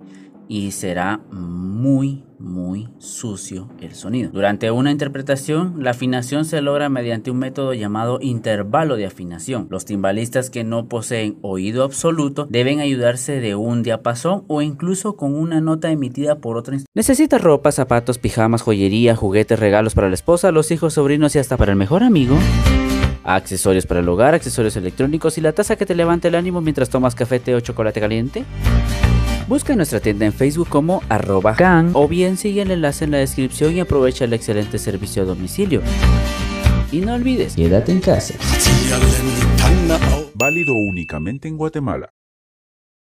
y 0.50 0.72
será 0.72 1.22
muy 1.32 2.26
muy 2.41 2.89
sucio 2.98 3.69
el 3.79 3.93
sonido. 3.93 4.31
Durante 4.31 4.71
una 4.71 4.91
interpretación, 4.91 5.75
la 5.77 5.91
afinación 5.91 6.45
se 6.45 6.62
logra 6.62 6.89
mediante 6.89 7.31
un 7.31 7.38
método 7.38 7.74
llamado 7.74 8.19
intervalo 8.21 8.95
de 8.98 9.05
afinación. 9.05 9.67
Los 9.69 9.86
timbalistas 9.86 10.50
que 10.50 10.63
no 10.63 10.88
poseen 10.88 11.38
oído 11.41 11.83
absoluto 11.83 12.48
deben 12.50 12.79
ayudarse 12.79 13.39
de 13.39 13.55
un 13.55 13.83
diapasón 13.83 14.43
o 14.48 14.62
incluso 14.62 15.15
con 15.15 15.36
una 15.36 15.62
nota 15.62 15.91
emitida 15.91 16.39
por 16.39 16.57
otra 16.57 16.71
¿Necesitas 16.93 17.41
ropa, 17.41 17.71
zapatos, 17.71 18.17
pijamas, 18.17 18.62
joyería, 18.62 19.15
juguetes, 19.15 19.60
regalos 19.60 19.93
para 19.93 20.07
la 20.07 20.13
esposa, 20.13 20.51
los 20.51 20.71
hijos, 20.71 20.93
sobrinos 20.93 21.36
y 21.36 21.39
hasta 21.39 21.57
para 21.57 21.71
el 21.71 21.77
mejor 21.77 22.03
amigo? 22.03 22.38
accesorios 23.24 23.86
para 23.86 24.00
el 24.00 24.10
hogar, 24.10 24.33
accesorios 24.33 24.75
electrónicos 24.75 25.38
y 25.38 25.41
la 25.41 25.53
taza 25.53 25.75
que 25.75 25.86
te 25.86 25.93
levante 25.93 26.27
el 26.27 26.36
ánimo 26.36 26.60
mientras 26.60 26.89
tomas 26.89 27.13
café, 27.13 27.39
té 27.39 27.53
o 27.53 27.60
chocolate 27.60 28.00
caliente? 28.00 28.45
Busca 29.51 29.75
nuestra 29.75 30.00
tienda 30.00 30.25
en 30.25 30.31
Facebook 30.31 30.70
como 30.70 31.01
arroba 31.10 31.58
can 31.58 31.91
o 31.93 32.08
bien 32.08 32.38
sigue 32.38 32.62
el 32.62 32.72
enlace 32.72 33.03
en 33.03 33.12
la 33.12 33.17
descripción 33.17 33.75
y 33.75 33.81
aprovecha 33.81 34.24
el 34.24 34.31
excelente 34.31 34.79
servicio 34.79 35.24
a 35.24 35.25
domicilio. 35.25 35.81
Y 36.89 37.01
no 37.01 37.15
olvides, 37.15 37.58
quédate 37.58 37.91
en 37.91 38.00
casa. 38.00 38.36
Válido 40.36 40.74
únicamente 40.74 41.50
en 41.50 41.58
Guatemala. 41.58 42.13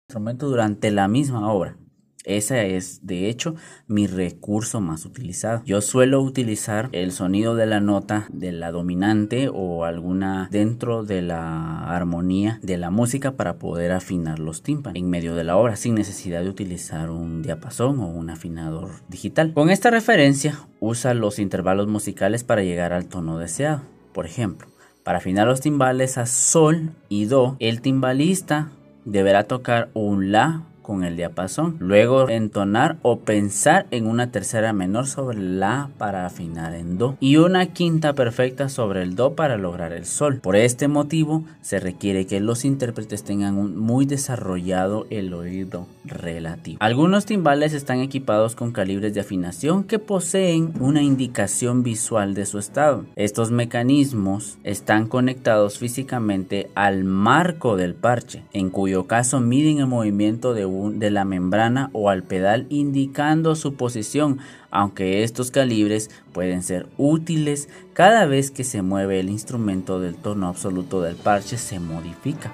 Instrumento 0.08 0.48
durante 0.48 0.92
la 0.92 1.08
misma 1.08 1.52
obra. 1.52 1.80
Ese 2.26 2.76
es, 2.76 3.06
de 3.06 3.30
hecho, 3.30 3.56
mi 3.88 4.08
recurso 4.08 4.82
más 4.82 5.06
utilizado. 5.06 5.62
Yo 5.66 5.82
suelo 5.82 6.22
utilizar 6.22 6.90
el 6.92 7.12
sonido 7.12 7.56
de 7.56 7.68
la 7.68 7.80
nota 7.80 8.28
de 8.32 8.52
la 8.52 8.72
dominante 8.72 9.50
o 9.52 9.86
alguna 9.86 10.50
dentro 10.52 11.04
de 11.04 11.22
la 11.22 11.96
armonía 11.96 12.60
de 12.62 12.78
la 12.78 12.90
música 12.90 13.34
para 13.34 13.58
poder 13.58 13.92
afinar 13.92 14.40
los 14.40 14.64
tímpanos 14.64 14.98
en 14.98 15.10
medio 15.10 15.36
de 15.36 15.44
la 15.44 15.58
obra 15.58 15.76
sin 15.76 15.96
necesidad 15.96 16.42
de 16.42 16.50
utilizar 16.50 17.10
un 17.10 17.44
diapasón 17.44 18.00
o 18.00 18.08
un 18.08 18.30
afinador 18.30 18.92
digital. 19.08 19.54
Con 19.54 19.70
esta 19.70 19.92
referencia, 19.92 20.60
usa 20.80 21.14
los 21.14 21.40
intervalos 21.40 21.88
musicales 21.88 22.44
para 22.44 22.64
llegar 22.64 22.94
al 22.94 23.06
tono 23.06 23.38
deseado. 23.38 23.82
Por 24.14 24.26
ejemplo, 24.26 24.68
para 25.04 25.20
afinar 25.20 25.46
los 25.46 25.62
timbales 25.62 26.18
a 26.18 26.26
sol 26.26 26.92
y 27.10 27.26
do, 27.26 27.58
el 27.60 27.82
timbalista 27.82 28.72
deberá 29.06 29.44
tocar 29.44 29.90
un 29.94 30.32
la 30.32 30.64
con 30.86 31.04
el 31.04 31.18
diapasón. 31.18 31.78
Luego 31.80 32.30
entonar 32.30 32.98
o 33.02 33.20
pensar 33.20 33.88
en 33.92 34.06
una 34.06 34.32
tercera 34.32 34.72
menor 34.72 35.08
sobre 35.08 35.40
la 35.40 35.90
para 35.98 36.26
afinar 36.26 36.76
en 36.76 36.98
do 36.98 37.18
y 37.20 37.38
una 37.38 37.66
quinta 37.68 38.14
perfecta 38.14 38.70
sobre 38.70 39.02
el 39.02 39.16
do 39.16 39.34
para 39.34 39.58
lograr 39.58 39.94
el 39.94 40.06
sol. 40.06 40.40
Por 40.42 40.56
este 40.56 40.88
motivo 40.88 41.44
se 41.62 41.80
requiere 41.80 42.28
que 42.28 42.40
los 42.40 42.66
intérpretes 42.66 43.24
tengan 43.24 43.58
un 43.58 43.78
muy 43.78 44.06
desarrollado 44.06 45.08
el 45.10 45.34
oído 45.34 45.88
relativo. 46.04 46.78
Algunos 46.82 47.26
timbales 47.26 47.74
están 47.74 48.00
equipados 48.00 48.56
con 48.56 48.72
calibres 48.72 49.14
de 49.14 49.22
afinación 49.22 49.84
que 49.84 49.98
poseen 49.98 50.74
una 50.80 51.02
indicación 51.02 51.82
visual 51.82 52.34
de 52.36 52.46
su 52.46 52.60
estado. 52.60 53.06
Estos 53.16 53.50
mecanismos 53.50 54.58
están 54.64 55.08
conectados 55.08 55.80
físicamente 55.80 56.70
al 56.76 57.04
marco 57.04 57.76
del 57.76 57.96
parche, 57.96 58.44
en 58.54 58.70
cuyo 58.70 59.06
caso 59.08 59.40
miden 59.40 59.80
el 59.80 59.88
movimiento 59.88 60.54
de 60.54 60.66
de 60.94 61.12
la 61.12 61.26
membrana 61.26 61.90
o 61.94 62.10
al 62.10 62.24
pedal 62.24 62.66
indicando 62.70 63.56
su 63.56 63.76
posición, 63.76 64.40
aunque 64.72 65.24
estos 65.24 65.52
calibres 65.52 66.10
pueden 66.34 66.64
ser 66.64 66.88
útiles 66.98 67.70
cada 67.94 68.26
vez 68.26 68.52
que 68.52 68.64
se 68.64 68.82
mueve 68.82 69.20
el 69.20 69.30
instrumento 69.30 70.00
del 70.00 70.16
tono 70.16 70.48
absoluto 70.48 71.02
del 71.02 71.16
parche 71.16 71.58
se 71.58 71.80
modifica 71.80 72.54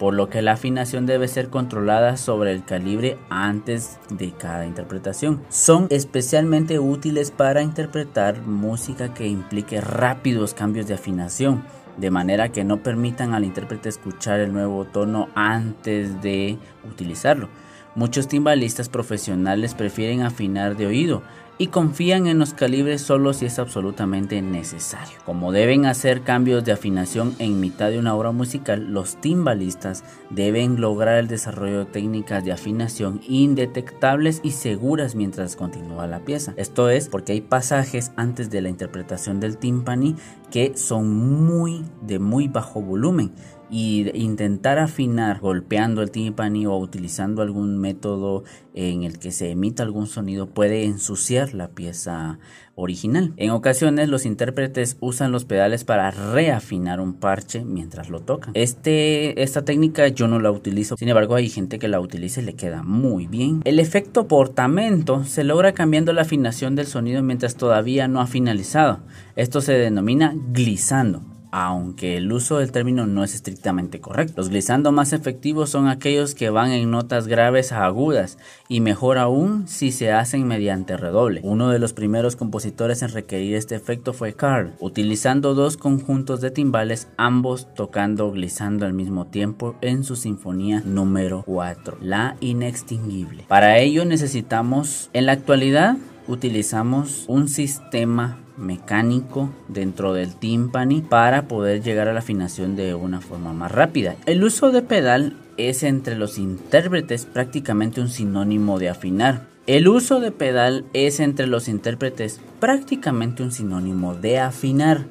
por 0.00 0.14
lo 0.14 0.30
que 0.30 0.40
la 0.40 0.52
afinación 0.52 1.04
debe 1.04 1.28
ser 1.28 1.50
controlada 1.50 2.16
sobre 2.16 2.52
el 2.52 2.64
calibre 2.64 3.18
antes 3.28 3.98
de 4.08 4.32
cada 4.32 4.64
interpretación. 4.64 5.42
Son 5.50 5.88
especialmente 5.90 6.78
útiles 6.78 7.30
para 7.30 7.62
interpretar 7.62 8.40
música 8.40 9.12
que 9.12 9.28
implique 9.28 9.78
rápidos 9.82 10.54
cambios 10.54 10.86
de 10.86 10.94
afinación 10.94 11.62
de 12.00 12.10
manera 12.10 12.50
que 12.50 12.64
no 12.64 12.82
permitan 12.82 13.34
al 13.34 13.44
intérprete 13.44 13.88
escuchar 13.88 14.40
el 14.40 14.52
nuevo 14.52 14.86
tono 14.86 15.28
antes 15.34 16.22
de 16.22 16.58
utilizarlo. 16.88 17.48
Muchos 17.94 18.28
timbalistas 18.28 18.88
profesionales 18.88 19.74
prefieren 19.74 20.22
afinar 20.22 20.76
de 20.76 20.86
oído 20.86 21.22
y 21.60 21.66
confían 21.66 22.26
en 22.26 22.38
los 22.38 22.54
calibres 22.54 23.02
solo 23.02 23.34
si 23.34 23.44
es 23.44 23.58
absolutamente 23.58 24.40
necesario. 24.40 25.18
Como 25.26 25.52
deben 25.52 25.84
hacer 25.84 26.22
cambios 26.22 26.64
de 26.64 26.72
afinación 26.72 27.34
en 27.38 27.60
mitad 27.60 27.90
de 27.90 27.98
una 27.98 28.14
obra 28.14 28.32
musical, 28.32 28.94
los 28.94 29.16
timbalistas 29.20 30.02
deben 30.30 30.80
lograr 30.80 31.18
el 31.18 31.28
desarrollo 31.28 31.80
de 31.80 31.84
técnicas 31.84 32.46
de 32.46 32.52
afinación 32.52 33.20
indetectables 33.28 34.40
y 34.42 34.52
seguras 34.52 35.14
mientras 35.14 35.54
continúa 35.54 36.06
la 36.06 36.20
pieza. 36.20 36.54
Esto 36.56 36.88
es 36.88 37.10
porque 37.10 37.32
hay 37.32 37.42
pasajes 37.42 38.12
antes 38.16 38.48
de 38.48 38.62
la 38.62 38.70
interpretación 38.70 39.38
del 39.38 39.58
timpani 39.58 40.16
que 40.50 40.78
son 40.78 41.14
muy 41.14 41.84
de 42.00 42.20
muy 42.20 42.48
bajo 42.48 42.80
volumen 42.80 43.32
y 43.70 44.10
intentar 44.14 44.78
afinar 44.78 45.40
golpeando 45.40 46.02
el 46.02 46.10
timpani 46.10 46.66
o 46.66 46.76
utilizando 46.76 47.42
algún 47.42 47.78
método 47.78 48.44
en 48.74 49.04
el 49.04 49.18
que 49.18 49.32
se 49.32 49.50
emita 49.50 49.82
algún 49.82 50.06
sonido 50.06 50.48
puede 50.48 50.84
ensuciar 50.84 51.54
la 51.54 51.68
pieza 51.68 52.38
original. 52.74 53.32
En 53.36 53.50
ocasiones 53.50 54.08
los 54.08 54.26
intérpretes 54.26 54.96
usan 55.00 55.32
los 55.32 55.44
pedales 55.44 55.84
para 55.84 56.10
reafinar 56.10 57.00
un 57.00 57.14
parche 57.14 57.64
mientras 57.64 58.08
lo 58.08 58.20
tocan. 58.20 58.52
Este, 58.54 59.42
esta 59.42 59.64
técnica 59.64 60.08
yo 60.08 60.28
no 60.28 60.40
la 60.40 60.50
utilizo, 60.50 60.96
sin 60.96 61.08
embargo 61.08 61.34
hay 61.34 61.48
gente 61.48 61.78
que 61.78 61.88
la 61.88 62.00
utiliza 62.00 62.40
y 62.40 62.44
le 62.44 62.54
queda 62.54 62.82
muy 62.82 63.26
bien. 63.26 63.60
El 63.64 63.78
efecto 63.78 64.26
portamento 64.26 65.24
se 65.24 65.44
logra 65.44 65.72
cambiando 65.72 66.12
la 66.12 66.22
afinación 66.22 66.74
del 66.74 66.86
sonido 66.86 67.22
mientras 67.22 67.56
todavía 67.56 68.08
no 68.08 68.20
ha 68.20 68.26
finalizado. 68.26 69.00
Esto 69.36 69.60
se 69.60 69.72
denomina 69.74 70.34
glissando 70.52 71.29
aunque 71.50 72.16
el 72.16 72.32
uso 72.32 72.58
del 72.58 72.72
término 72.72 73.06
no 73.06 73.24
es 73.24 73.34
estrictamente 73.34 74.00
correcto. 74.00 74.34
Los 74.36 74.48
glissando 74.48 74.92
más 74.92 75.12
efectivos 75.12 75.70
son 75.70 75.88
aquellos 75.88 76.34
que 76.34 76.50
van 76.50 76.70
en 76.70 76.90
notas 76.90 77.26
graves 77.26 77.72
a 77.72 77.84
agudas 77.84 78.38
y 78.68 78.80
mejor 78.80 79.18
aún 79.18 79.66
si 79.68 79.92
se 79.92 80.12
hacen 80.12 80.46
mediante 80.46 80.96
redoble. 80.96 81.40
Uno 81.44 81.70
de 81.70 81.78
los 81.78 81.92
primeros 81.92 82.36
compositores 82.36 83.02
en 83.02 83.10
requerir 83.10 83.54
este 83.54 83.74
efecto 83.74 84.12
fue 84.12 84.34
Carl, 84.34 84.74
utilizando 84.80 85.54
dos 85.54 85.76
conjuntos 85.76 86.40
de 86.40 86.50
timbales, 86.50 87.08
ambos 87.16 87.66
tocando 87.74 88.30
glissando 88.30 88.86
al 88.86 88.92
mismo 88.92 89.26
tiempo 89.26 89.76
en 89.80 90.04
su 90.04 90.16
sinfonía 90.16 90.82
número 90.84 91.42
4, 91.46 91.98
La 92.00 92.36
Inextinguible. 92.40 93.44
Para 93.48 93.78
ello 93.78 94.04
necesitamos, 94.04 95.10
en 95.12 95.26
la 95.26 95.32
actualidad, 95.32 95.96
utilizamos 96.28 97.24
un 97.28 97.48
sistema 97.48 98.38
mecánico 98.56 99.50
dentro 99.68 100.12
del 100.12 100.34
timpani 100.36 101.00
para 101.00 101.48
poder 101.48 101.82
llegar 101.82 102.08
a 102.08 102.12
la 102.12 102.20
afinación 102.20 102.76
de 102.76 102.94
una 102.94 103.20
forma 103.20 103.52
más 103.52 103.72
rápida. 103.72 104.16
El 104.26 104.44
uso 104.44 104.70
de 104.70 104.82
pedal 104.82 105.36
es 105.56 105.82
entre 105.82 106.16
los 106.16 106.38
intérpretes 106.38 107.26
prácticamente 107.26 108.00
un 108.00 108.08
sinónimo 108.08 108.78
de 108.78 108.90
afinar. 108.90 109.48
El 109.66 109.88
uso 109.88 110.20
de 110.20 110.32
pedal 110.32 110.84
es 110.92 111.20
entre 111.20 111.46
los 111.46 111.68
intérpretes 111.68 112.40
prácticamente 112.58 113.42
un 113.42 113.52
sinónimo 113.52 114.14
de 114.14 114.38
afinar, 114.38 115.04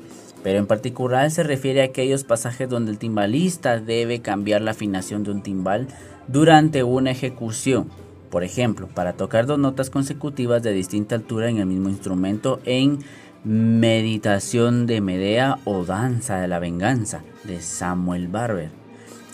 pero 0.44 0.60
en 0.60 0.68
particular 0.68 1.32
se 1.32 1.44
refiere 1.44 1.82
a 1.82 1.86
aquellos 1.86 2.24
pasajes 2.24 2.70
donde 2.70 2.92
el 2.92 2.98
timbalista 2.98 3.80
debe 3.80 4.22
cambiar 4.22 4.62
la 4.62 4.72
afinación 4.72 5.24
de 5.24 5.32
un 5.32 5.44
timbal 5.44 5.88
durante 6.28 6.84
una 6.84 7.12
ejecución. 7.12 7.90
Por 8.30 8.44
ejemplo, 8.44 8.88
para 8.88 9.14
tocar 9.14 9.46
dos 9.46 9.60
notas 9.60 9.90
consecutivas 9.90 10.62
de 10.62 10.74
distinta 10.74 11.16
altura 11.16 11.50
en 11.50 11.58
el 11.58 11.66
mismo 11.66 11.90
instrumento 11.90 12.60
en 12.66 13.00
Meditación 13.44 14.86
de 14.86 15.02
Medea 15.02 15.60
o 15.66 15.86
Danza 15.86 16.38
de 16.38 16.48
la 16.48 16.60
Venganza 16.60 17.24
de 17.46 17.62
Samuel 17.62 18.28
Barber. 18.28 18.79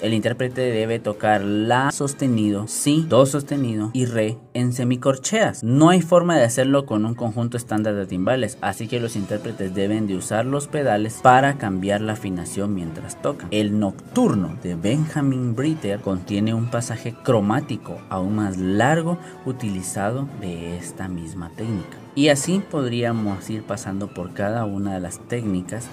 El 0.06 0.14
intérprete 0.14 0.62
debe 0.62 1.00
tocar 1.00 1.42
la 1.42 1.90
sostenido, 1.90 2.68
si, 2.68 3.08
do 3.10 3.26
sostenido 3.26 3.90
y 3.92 4.06
re 4.06 4.38
en 4.54 4.72
semicorcheas. 4.72 5.64
No 5.64 5.90
hay 5.90 6.04
forma 6.04 6.38
de 6.38 6.44
hacerlo 6.44 6.86
con 6.86 7.08
un 7.08 7.16
conjunto 7.16 7.58
estándar 7.58 7.96
de 7.96 8.06
timbales, 8.06 8.60
así 8.62 8.88
que 8.88 9.00
los 9.00 9.16
intérpretes 9.16 9.74
deben 9.74 10.06
de 10.06 10.16
usar 10.16 10.46
los 10.46 10.68
pedales 10.68 11.22
para 11.24 11.58
cambiar 11.58 12.02
la 12.02 12.14
afinación 12.14 12.76
mientras 12.76 13.20
tocan. 13.20 13.48
El 13.50 13.80
nocturno 13.80 14.56
de 14.62 14.76
Benjamin 14.76 15.56
Britter 15.56 16.00
contiene 16.02 16.54
un 16.54 16.70
pasaje 16.70 17.16
cromático 17.24 17.98
aún 18.10 18.36
más 18.36 18.58
largo 18.58 19.18
utilizado 19.44 20.30
de 20.40 20.78
esta 20.78 21.08
misma 21.08 21.50
técnica. 21.56 21.98
Y 22.14 22.30
así 22.30 22.62
podríamos 22.70 23.50
ir 23.50 23.64
pasando 23.64 24.14
por 24.14 24.34
cada 24.34 24.66
una 24.66 24.94
de 24.94 25.00
las 25.00 25.18
técnicas 25.28 25.88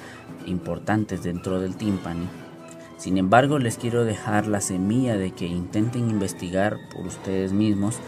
importantes 0.44 1.22
dentro 1.22 1.60
del 1.60 1.76
timpani. 1.76 2.41
Sin 3.02 3.18
embargo, 3.18 3.58
les 3.58 3.78
quiero 3.78 4.04
dejar 4.04 4.46
la 4.46 4.60
semilla 4.60 5.16
de 5.16 5.32
que 5.32 5.48
intenten 5.48 6.08
investigar 6.08 6.78
por 6.94 7.04
ustedes 7.04 7.52
mismos 7.52 7.98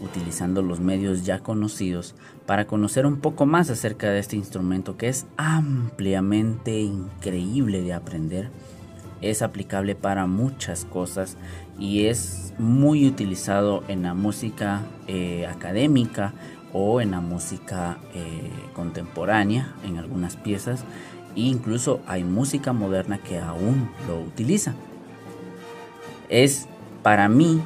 utilizando 0.00 0.62
los 0.62 0.80
medios 0.80 1.24
ya 1.24 1.38
conocidos 1.38 2.16
para 2.44 2.66
conocer 2.66 3.06
un 3.06 3.20
poco 3.20 3.46
más 3.46 3.70
acerca 3.70 4.10
de 4.10 4.18
este 4.18 4.34
instrumento 4.34 4.96
que 4.96 5.06
es 5.06 5.26
ampliamente 5.36 6.80
increíble 6.80 7.82
de 7.82 7.92
aprender. 7.92 8.50
Es 9.20 9.42
aplicable 9.42 9.94
para 9.94 10.26
muchas 10.26 10.86
cosas 10.86 11.36
y 11.78 12.06
es 12.06 12.52
muy 12.58 13.06
utilizado 13.06 13.84
en 13.86 14.02
la 14.02 14.12
música 14.12 14.82
eh, 15.06 15.46
académica 15.46 16.34
o 16.72 17.00
en 17.00 17.12
la 17.12 17.20
música 17.20 17.98
eh, 18.12 18.50
contemporánea 18.74 19.72
en 19.84 19.98
algunas 19.98 20.36
piezas 20.36 20.84
incluso 21.34 22.00
hay 22.06 22.24
música 22.24 22.72
moderna 22.72 23.18
que 23.18 23.38
aún 23.38 23.90
lo 24.08 24.20
utiliza. 24.20 24.74
Es 26.28 26.66
para 27.02 27.28
mí, 27.28 27.60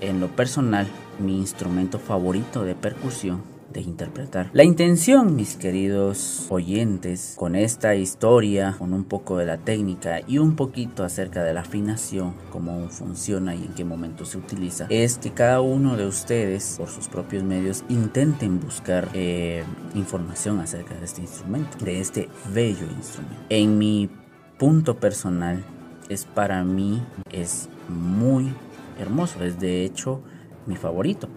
en 0.00 0.20
lo 0.20 0.28
personal, 0.28 0.86
mi 1.18 1.38
instrumento 1.38 1.98
favorito 1.98 2.64
de 2.64 2.74
percusión 2.74 3.49
de 3.72 3.80
interpretar. 3.80 4.50
La 4.52 4.64
intención, 4.64 5.36
mis 5.36 5.56
queridos 5.56 6.46
oyentes, 6.48 7.34
con 7.36 7.54
esta 7.54 7.94
historia, 7.94 8.74
con 8.78 8.92
un 8.92 9.04
poco 9.04 9.36
de 9.36 9.46
la 9.46 9.58
técnica 9.58 10.20
y 10.26 10.38
un 10.38 10.56
poquito 10.56 11.04
acerca 11.04 11.44
de 11.44 11.54
la 11.54 11.60
afinación, 11.60 12.34
cómo 12.50 12.88
funciona 12.88 13.54
y 13.54 13.64
en 13.64 13.74
qué 13.74 13.84
momento 13.84 14.24
se 14.24 14.38
utiliza, 14.38 14.86
es 14.90 15.18
que 15.18 15.30
cada 15.30 15.60
uno 15.60 15.96
de 15.96 16.06
ustedes, 16.06 16.76
por 16.78 16.88
sus 16.88 17.08
propios 17.08 17.44
medios, 17.44 17.84
intenten 17.88 18.60
buscar 18.60 19.08
eh, 19.14 19.64
información 19.94 20.60
acerca 20.60 20.94
de 20.94 21.04
este 21.04 21.22
instrumento, 21.22 21.78
de 21.84 22.00
este 22.00 22.28
bello 22.52 22.86
instrumento. 22.96 23.36
En 23.48 23.78
mi 23.78 24.10
punto 24.58 24.96
personal, 24.96 25.64
es 26.08 26.24
para 26.24 26.64
mí, 26.64 27.00
es 27.30 27.68
muy 27.88 28.52
hermoso, 28.98 29.42
es 29.44 29.60
de 29.60 29.84
hecho 29.84 30.20
mi 30.66 30.76
favorito. 30.76 31.28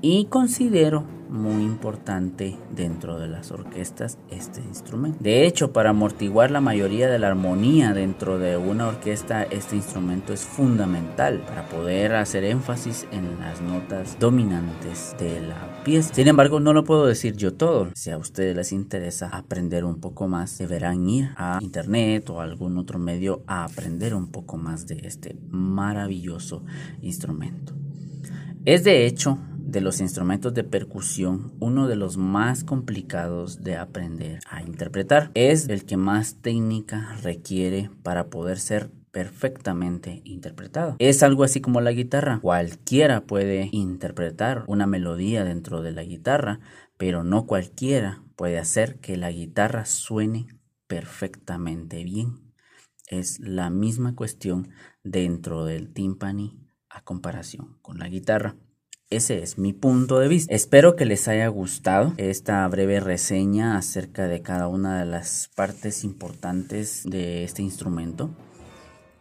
Y 0.00 0.26
considero 0.26 1.04
muy 1.28 1.62
importante 1.62 2.56
dentro 2.74 3.18
de 3.18 3.28
las 3.28 3.50
orquestas 3.50 4.18
este 4.30 4.60
instrumento. 4.60 5.18
De 5.20 5.46
hecho, 5.46 5.72
para 5.72 5.90
amortiguar 5.90 6.50
la 6.50 6.60
mayoría 6.60 7.08
de 7.08 7.18
la 7.18 7.28
armonía 7.28 7.92
dentro 7.92 8.38
de 8.38 8.56
una 8.56 8.88
orquesta, 8.88 9.42
este 9.44 9.76
instrumento 9.76 10.32
es 10.32 10.42
fundamental 10.42 11.40
para 11.46 11.68
poder 11.68 12.14
hacer 12.14 12.44
énfasis 12.44 13.06
en 13.12 13.38
las 13.38 13.60
notas 13.60 14.18
dominantes 14.18 15.14
de 15.18 15.40
la 15.40 15.82
pieza. 15.84 16.14
Sin 16.14 16.28
embargo, 16.28 16.60
no 16.60 16.72
lo 16.72 16.84
puedo 16.84 17.06
decir 17.06 17.36
yo 17.36 17.54
todo. 17.54 17.88
Si 17.94 18.10
a 18.10 18.18
ustedes 18.18 18.56
les 18.56 18.72
interesa 18.72 19.28
aprender 19.28 19.84
un 19.84 20.00
poco 20.00 20.28
más, 20.28 20.58
deberán 20.58 21.08
ir 21.08 21.30
a 21.36 21.58
internet 21.60 22.30
o 22.30 22.40
algún 22.40 22.78
otro 22.78 22.98
medio 22.98 23.42
a 23.46 23.64
aprender 23.64 24.14
un 24.14 24.30
poco 24.30 24.56
más 24.56 24.86
de 24.86 25.00
este 25.04 25.36
maravilloso 25.48 26.64
instrumento. 27.02 27.74
Es 28.64 28.84
de 28.84 29.06
hecho 29.06 29.38
de 29.68 29.82
los 29.82 30.00
instrumentos 30.00 30.54
de 30.54 30.64
percusión 30.64 31.52
uno 31.60 31.88
de 31.88 31.96
los 31.96 32.16
más 32.16 32.64
complicados 32.64 33.62
de 33.62 33.76
aprender 33.76 34.40
a 34.48 34.62
interpretar. 34.62 35.30
Es 35.34 35.68
el 35.68 35.84
que 35.84 35.98
más 35.98 36.36
técnica 36.40 37.16
requiere 37.22 37.90
para 38.02 38.28
poder 38.28 38.58
ser 38.58 38.90
perfectamente 39.10 40.22
interpretado. 40.24 40.96
Es 40.98 41.22
algo 41.22 41.44
así 41.44 41.60
como 41.60 41.80
la 41.82 41.92
guitarra. 41.92 42.40
Cualquiera 42.40 43.22
puede 43.22 43.68
interpretar 43.72 44.64
una 44.68 44.86
melodía 44.86 45.44
dentro 45.44 45.82
de 45.82 45.92
la 45.92 46.02
guitarra, 46.02 46.60
pero 46.96 47.22
no 47.22 47.46
cualquiera 47.46 48.22
puede 48.36 48.58
hacer 48.58 49.00
que 49.00 49.18
la 49.18 49.30
guitarra 49.30 49.84
suene 49.84 50.46
perfectamente 50.86 52.04
bien. 52.04 52.54
Es 53.06 53.38
la 53.40 53.68
misma 53.68 54.14
cuestión 54.14 54.70
dentro 55.02 55.66
del 55.66 55.92
timpani 55.92 56.58
a 56.88 57.02
comparación 57.02 57.78
con 57.82 57.98
la 57.98 58.08
guitarra. 58.08 58.56
Ese 59.10 59.42
es 59.42 59.56
mi 59.56 59.72
punto 59.72 60.18
de 60.18 60.28
vista. 60.28 60.54
Espero 60.54 60.94
que 60.94 61.06
les 61.06 61.28
haya 61.28 61.48
gustado 61.48 62.12
esta 62.18 62.68
breve 62.68 63.00
reseña 63.00 63.78
acerca 63.78 64.28
de 64.28 64.42
cada 64.42 64.68
una 64.68 64.98
de 64.98 65.06
las 65.06 65.48
partes 65.56 66.04
importantes 66.04 67.04
de 67.04 67.42
este 67.42 67.62
instrumento. 67.62 68.28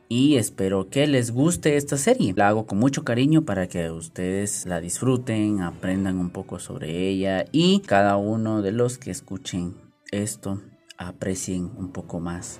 Y 0.10 0.36
espero 0.36 0.90
que 0.90 1.08
les 1.08 1.32
guste 1.32 1.78
esta 1.78 1.96
serie. 1.96 2.34
La 2.36 2.50
hago 2.50 2.66
con 2.66 2.80
mucho 2.80 3.06
cariño 3.06 3.44
para 3.44 3.68
que 3.68 3.90
ustedes 3.90 4.66
la 4.66 4.82
disfruten, 4.82 5.62
aprendan 5.62 6.20
un 6.20 6.32
poco 6.32 6.60
sobre 6.60 7.08
ella 7.08 7.46
y 7.54 7.80
cada 7.80 8.18
uno 8.18 8.62
de 8.62 8.74
los 8.74 8.98
que 8.98 9.12
escuchen 9.12 9.76
esto 10.12 10.62
aprecien 10.98 11.72
un 11.78 11.94
poco 11.94 12.20
más 12.20 12.60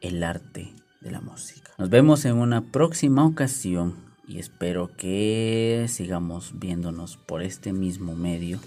el 0.00 0.22
arte 0.22 0.72
de 1.00 1.10
la 1.10 1.20
música. 1.20 1.72
Nos 1.76 1.90
vemos 1.90 2.24
en 2.24 2.36
una 2.36 2.70
próxima 2.70 3.26
ocasión 3.26 4.11
y 4.26 4.38
espero 4.38 4.90
que 4.96 5.86
sigamos 5.88 6.58
viéndonos 6.58 7.16
por 7.16 7.42
este 7.42 7.72
mismo 7.72 8.14
medio. 8.14 8.60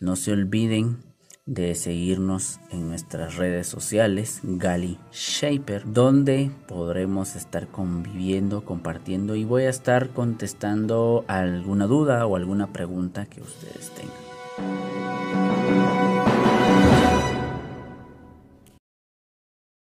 No 0.00 0.16
se 0.16 0.32
olviden 0.32 0.98
de 1.46 1.74
seguirnos 1.74 2.60
en 2.70 2.88
nuestras 2.88 3.36
redes 3.36 3.66
sociales, 3.66 4.40
Gali 4.42 4.98
Shaper, 5.12 5.90
donde 5.90 6.50
podremos 6.66 7.36
estar 7.36 7.68
conviviendo, 7.68 8.64
compartiendo 8.64 9.34
y 9.34 9.44
voy 9.44 9.62
a 9.62 9.70
estar 9.70 10.10
contestando 10.10 11.24
alguna 11.26 11.86
duda 11.86 12.26
o 12.26 12.36
alguna 12.36 12.72
pregunta 12.72 13.24
que 13.26 13.40
ustedes 13.40 13.90
tengan. 13.94 14.97